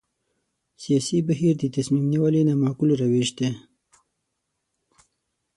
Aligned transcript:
سیاسي 0.83 1.17
بهیر 1.27 1.53
د 1.59 1.63
تصمیم 1.75 2.05
نیونې 2.13 2.41
نامعقول 2.49 2.89
روش 3.01 3.27
دی. 3.37 3.49